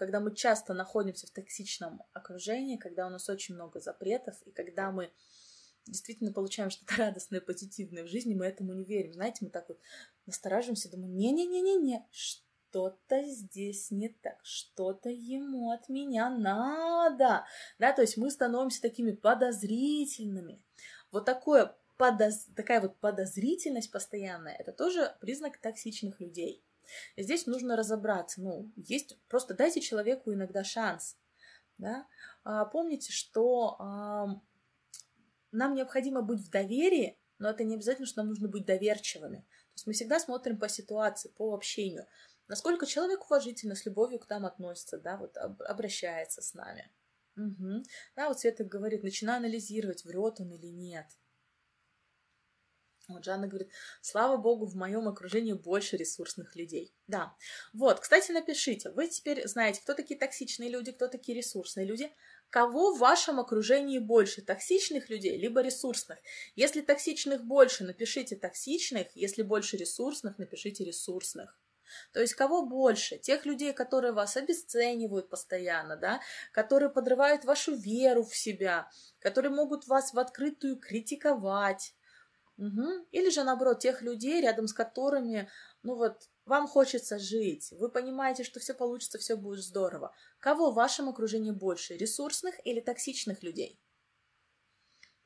[0.00, 4.90] когда мы часто находимся в токсичном окружении, когда у нас очень много запретов, и когда
[4.90, 5.12] мы
[5.84, 9.12] действительно получаем что-то радостное, позитивное в жизни, мы этому не верим.
[9.12, 9.78] Знаете, мы так вот
[10.24, 17.44] настораживаемся, думаем, не-не-не-не-не, что-то здесь не так, что-то ему от меня надо.
[17.78, 20.62] Да, то есть мы становимся такими подозрительными.
[21.12, 22.46] Вот такое подоз...
[22.56, 26.64] такая вот подозрительность постоянная, это тоже признак токсичных людей.
[27.16, 28.40] Здесь нужно разобраться.
[28.42, 31.16] Ну, есть просто дайте человеку иногда шанс.
[31.78, 32.06] Да?
[32.44, 34.40] А, помните, что а,
[35.52, 39.38] нам необходимо быть в доверии, но это не обязательно, что нам нужно быть доверчивыми.
[39.38, 42.06] То есть мы всегда смотрим по ситуации, по общению.
[42.48, 46.90] Насколько человек уважительно, с любовью к нам относится, да, вот обращается с нами.
[47.36, 47.84] Угу.
[48.16, 51.06] Да, вот Света говорит, начинаю анализировать, врет он или нет.
[53.14, 56.94] Вот Жанна говорит, слава богу, в моем окружении больше ресурсных людей.
[57.06, 57.34] Да.
[57.72, 58.90] Вот, кстати, напишите.
[58.90, 62.12] Вы теперь знаете, кто такие токсичные люди, кто такие ресурсные люди.
[62.50, 66.18] Кого в вашем окружении больше, токсичных людей, либо ресурсных?
[66.56, 69.06] Если токсичных больше, напишите токсичных.
[69.14, 71.58] Если больше ресурсных, напишите ресурсных.
[72.12, 73.18] То есть кого больше?
[73.18, 76.20] Тех людей, которые вас обесценивают постоянно, да,
[76.52, 81.94] которые подрывают вашу веру в себя, которые могут вас в открытую критиковать,
[82.60, 83.06] Угу.
[83.12, 85.48] Или же, наоборот, тех людей, рядом с которыми,
[85.82, 90.14] ну вот, вам хочется жить, вы понимаете, что все получится, все будет здорово.
[90.40, 93.80] Кого в вашем окружении больше, ресурсных или токсичных людей?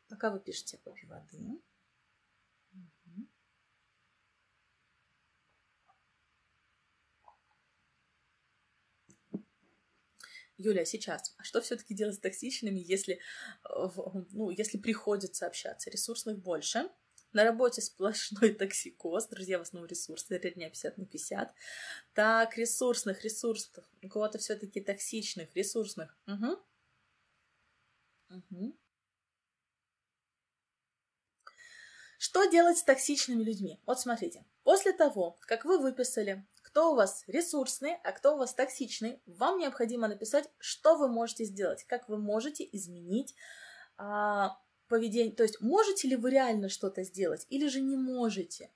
[0.08, 1.60] Пока вы пишете, попей воды.
[10.56, 13.18] Юля, сейчас, а что все-таки делать с токсичными, если,
[14.30, 15.90] ну, если приходится общаться?
[15.90, 16.88] Ресурсных больше,
[17.34, 19.26] на работе сплошной токсикоз.
[19.28, 21.54] Друзья, в основном ресурсные, дня 50 на 50.
[22.14, 23.90] Так, ресурсных, ресурсных.
[24.02, 26.16] У кого-то все таки токсичных, ресурсных.
[26.26, 26.58] Угу.
[28.30, 28.78] Угу.
[32.18, 33.80] Что делать с токсичными людьми?
[33.84, 38.54] Вот смотрите, после того, как вы выписали, кто у вас ресурсный, а кто у вас
[38.54, 43.34] токсичный, вам необходимо написать, что вы можете сделать, как вы можете изменить
[43.98, 44.58] а,
[44.94, 48.70] поведение, то есть можете ли вы реально что-то сделать или же не можете.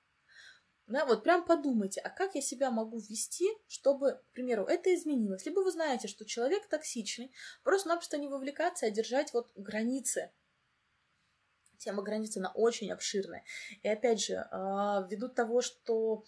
[0.89, 5.47] Да, вот прям подумайте, а как я себя могу ввести, чтобы, к примеру, это изменилось.
[5.47, 7.31] Либо вы знаете, что человек токсичный,
[7.63, 10.33] просто-напросто не вовлекаться, а держать вот границы.
[11.77, 13.45] Тема границы, она очень обширная.
[13.85, 16.25] И опять же, а, ввиду того, что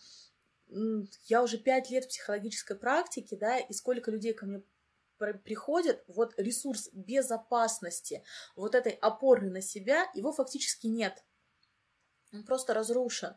[1.25, 4.62] я уже пять лет в психологической практике, да, и сколько людей ко мне
[5.44, 8.25] приходит, вот ресурс безопасности,
[8.56, 11.25] вот этой опоры на себя, его фактически нет.
[12.32, 13.36] Он просто разрушен.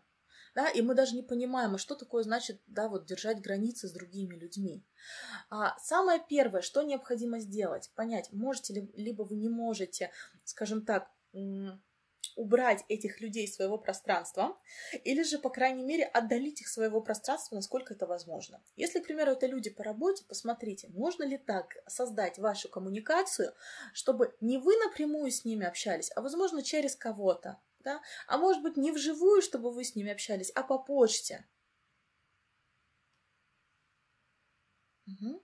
[0.56, 3.92] Да, и мы даже не понимаем, а что такое значит, да, вот держать границы с
[3.92, 4.86] другими людьми.
[5.50, 10.12] А самое первое, что необходимо сделать, понять, можете ли, либо вы не можете,
[10.44, 11.10] скажем так,
[12.36, 14.58] убрать этих людей из своего пространства,
[15.04, 18.64] или же, по крайней мере, отдалить их своего пространства, насколько это возможно.
[18.76, 23.54] Если, к примеру, это люди по работе, посмотрите, можно ли так создать вашу коммуникацию,
[23.94, 28.02] чтобы не вы напрямую с ними общались, а, возможно, через кого-то, да?
[28.28, 31.46] а может быть, не вживую, чтобы вы с ними общались, а по почте.
[35.08, 35.44] Угу.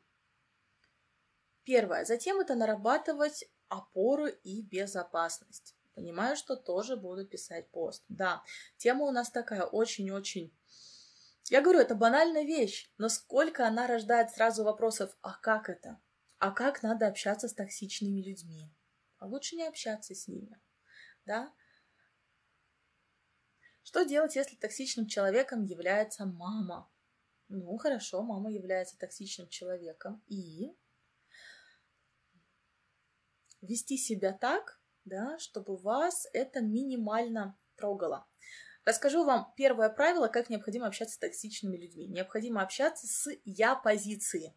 [1.63, 2.05] Первое.
[2.05, 5.75] Затем это нарабатывать опору и безопасность.
[5.99, 8.05] Понимаю, что тоже буду писать пост.
[8.07, 8.41] Да,
[8.77, 10.57] тема у нас такая очень-очень...
[11.49, 15.99] Я говорю, это банальная вещь, но сколько она рождает сразу вопросов, а как это?
[16.37, 18.71] А как надо общаться с токсичными людьми?
[19.17, 20.57] А лучше не общаться с ними,
[21.25, 21.53] да?
[23.83, 26.89] Что делать, если токсичным человеком является мама?
[27.49, 30.23] Ну, хорошо, мама является токсичным человеком.
[30.27, 30.73] И
[33.59, 34.78] вести себя так,
[35.09, 38.25] да, чтобы вас это минимально трогало.
[38.85, 42.07] Расскажу вам первое правило, как необходимо общаться с токсичными людьми.
[42.07, 44.55] Необходимо общаться с «я-позиции».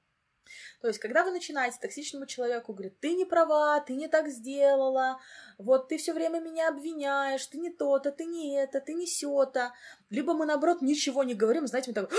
[0.81, 5.21] То есть, когда вы начинаете токсичному человеку говорить, ты не права, ты не так сделала,
[5.57, 9.73] вот ты все время меня обвиняешь, ты не то-то, ты не это, ты не сё-то,
[10.11, 12.13] либо мы, наоборот, ничего не говорим, знаете, мы так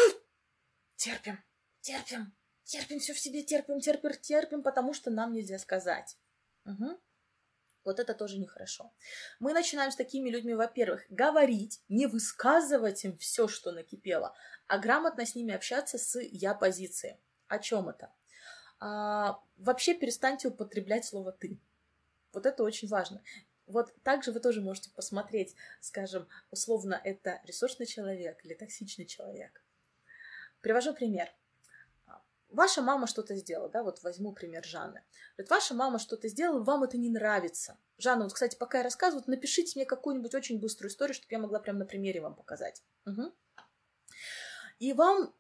[0.95, 1.37] терпим,
[1.81, 2.33] терпим,
[2.63, 6.17] терпим все в себе, терпим, терпим, терпим, потому что нам нельзя сказать.
[6.65, 6.99] Угу.
[7.83, 8.93] Вот это тоже нехорошо.
[9.39, 14.33] Мы начинаем с такими людьми, во-первых, говорить, не высказывать им все, что накипело,
[14.67, 17.19] а грамотно с ними общаться с я-позиции.
[17.47, 18.13] О чем это?
[18.79, 21.59] А, вообще перестаньте употреблять слово ты.
[22.31, 23.21] Вот это очень важно.
[23.65, 29.63] Вот также вы тоже можете посмотреть, скажем, условно, это ресурсный человек или токсичный человек.
[30.61, 31.29] Привожу пример
[32.53, 35.03] ваша мама что-то сделала, да, вот возьму пример Жанны.
[35.37, 37.77] Говорит, ваша мама что-то сделала, вам это не нравится.
[37.97, 41.59] Жанна, вот, кстати, пока я рассказываю, напишите мне какую-нибудь очень быструю историю, чтобы я могла
[41.59, 42.83] прямо на примере вам показать.
[43.05, 43.33] Угу.
[44.79, 45.33] И вам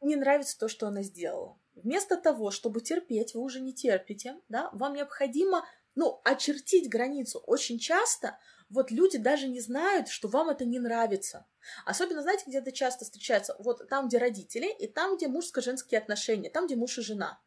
[0.00, 1.58] не нравится то, что она сделала.
[1.74, 7.38] Вместо того, чтобы терпеть, вы уже не терпите, да, вам необходимо, ну, очертить границу.
[7.46, 8.38] Очень часто
[8.70, 11.46] вот люди даже не знают, что вам это не нравится.
[11.84, 13.56] Особенно, знаете, где это часто встречается?
[13.58, 17.40] Вот там, где родители, и там, где мужско-женские отношения, там, где муж и жена.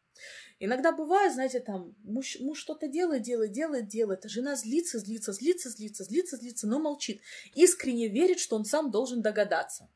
[0.60, 5.34] Иногда бывает, знаете, там муж, муж что-то делает, делает, делает, делает, а жена злится, злится,
[5.34, 7.22] злится, злится, злится, злится, но молчит.
[7.56, 9.90] Искренне верит, что он сам должен догадаться.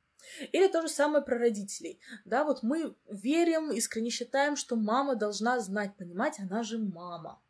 [0.51, 1.99] Или то же самое про родителей.
[2.25, 7.41] Да, вот мы верим, искренне считаем, что мама должна знать, понимать, она же мама.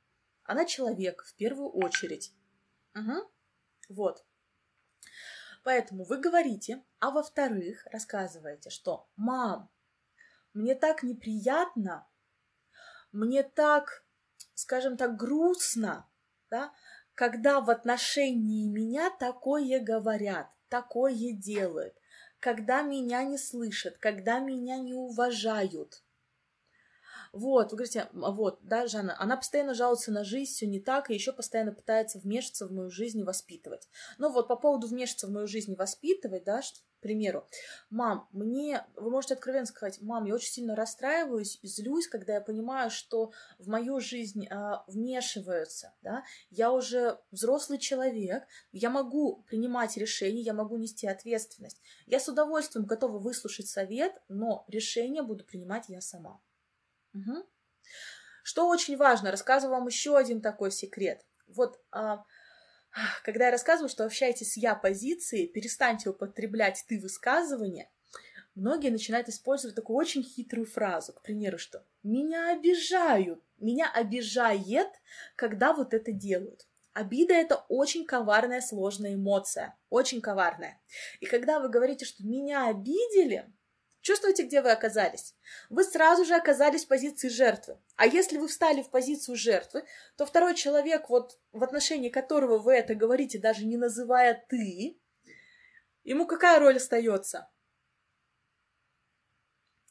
[0.44, 2.33] Она человек в первую очередь.
[2.95, 3.29] Угу.
[3.89, 4.25] Вот.
[5.63, 9.69] Поэтому вы говорите, а во-вторых, рассказываете, что «мам,
[10.54, 12.07] мне так неприятно,
[13.12, 14.06] мне так,
[14.54, 16.10] скажем так, грустно,
[16.50, 16.74] да,
[17.16, 21.95] когда в отношении меня такое говорят, такое делают,
[22.39, 26.04] когда меня не слышат, когда меня не уважают.
[27.38, 31.13] Вот, вы говорите, вот, да, Жанна, она постоянно жалуется на жизнь, все не так, и
[31.13, 33.88] еще постоянно пытается вмешаться в мою жизнь и воспитывать.
[34.18, 37.48] Ну вот по поводу вмешаться в мою жизнь и воспитывать, да, к примеру,
[37.92, 42.89] мам, мне, вы можете откровенно сказать, мам, я очень сильно расстраиваюсь злюсь, когда я понимаю,
[42.89, 50.42] что в мою жизнь а, вмешиваются, да, я уже взрослый человек, я могу принимать решения,
[50.42, 51.80] я могу нести ответственность.
[52.07, 56.42] Я с удовольствием готова выслушать совет, но решение буду принимать я сама.
[57.19, 57.45] Угу.
[58.43, 61.25] Что очень важно, рассказываю вам еще один такой секрет.
[61.47, 62.23] Вот а,
[63.23, 67.89] когда я рассказываю, что общаетесь с я позицией, перестаньте употреблять ты высказывания,
[68.55, 74.89] многие начинают использовать такую очень хитрую фразу, к примеру, что меня обижают, меня обижает,
[75.35, 76.67] когда вот это делают.
[76.93, 80.81] Обида— это очень коварная, сложная эмоция, очень коварная.
[81.19, 83.53] И когда вы говорите, что меня обидели,
[84.07, 85.36] Чувствуете, где вы оказались?
[85.69, 87.77] Вы сразу же оказались в позиции жертвы.
[87.98, 89.83] А если вы встали в позицию жертвы,
[90.15, 94.98] то второй человек, вот в отношении которого вы это говорите, даже не называя ты,
[96.06, 97.50] ему какая роль остается?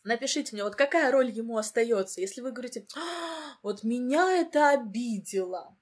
[0.03, 5.77] Напишите мне, вот какая роль ему остается, если вы говорите, а, вот меня это обидело.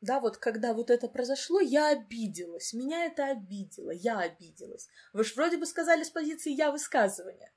[0.00, 4.88] Да, вот когда вот это произошло, я обиделась, меня это обидело, я обиделась.
[5.12, 7.52] Вы же вроде бы сказали с позиции я высказывания.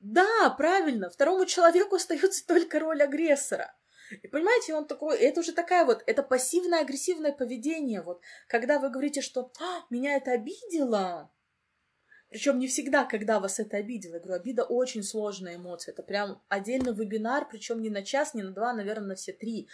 [0.00, 3.74] Да, правильно, второму человеку остается только роль агрессора.
[4.22, 8.88] И понимаете, он такой, это уже такая вот, это пассивное агрессивное поведение, вот, когда вы
[8.88, 11.30] говорите, что а, меня это обидело,
[12.30, 14.14] причем не всегда, когда вас это обидело.
[14.14, 15.92] Я говорю, обида очень сложная эмоция.
[15.92, 19.68] Это прям отдельный вебинар, причем не на час, не на два, наверное, на все три.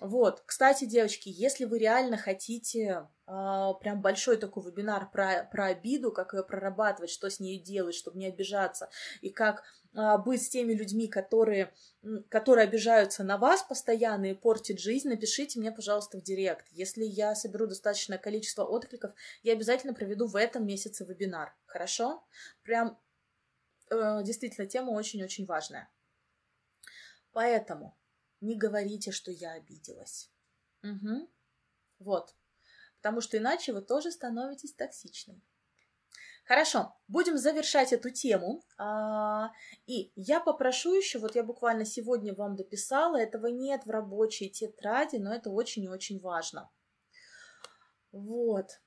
[0.00, 6.12] Вот, кстати, девочки, если вы реально хотите э, прям большой такой вебинар про, про обиду,
[6.12, 8.90] как ее прорабатывать, что с ней делать, чтобы не обижаться,
[9.22, 9.64] и как
[9.94, 11.74] э, быть с теми людьми, которые,
[12.28, 16.68] которые обижаются на вас постоянно и портят жизнь, напишите мне, пожалуйста, в директ.
[16.70, 19.10] Если я соберу достаточное количество откликов,
[19.42, 21.56] я обязательно проведу в этом месяце вебинар.
[21.66, 22.24] Хорошо?
[22.62, 22.96] Прям
[23.90, 25.90] э, действительно тема очень-очень важная.
[27.32, 27.97] Поэтому
[28.40, 30.30] не говорите, что я обиделась.
[30.82, 31.28] Угу.
[32.00, 32.34] Вот.
[32.96, 35.42] Потому что иначе вы тоже становитесь токсичной.
[36.44, 38.64] Хорошо, будем завершать эту тему.
[38.78, 39.52] А,
[39.86, 45.16] и я попрошу еще, вот я буквально сегодня вам дописала, этого нет в рабочей тетради,
[45.16, 46.70] но это очень и очень важно.
[48.12, 48.80] Вот.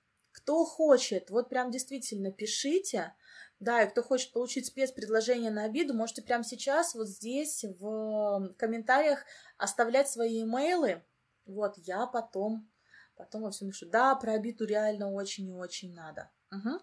[0.44, 3.14] Кто хочет, вот прям действительно пишите,
[3.60, 9.24] да, и кто хочет получить спецпредложение на обиду, можете прямо сейчас вот здесь в комментариях
[9.58, 11.04] оставлять свои имейлы.
[11.46, 12.72] Вот, я потом,
[13.16, 13.88] потом во всем напишу.
[13.88, 16.32] Да, про обиду реально очень и очень надо.
[16.52, 16.80] Угу.